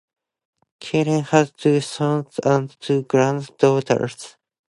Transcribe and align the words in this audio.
Keren 0.79 1.25
has 1.25 1.51
two 1.51 1.79
sons 1.79 2.39
and 2.43 2.75
two 2.79 3.03
granddaughters. 3.03 4.35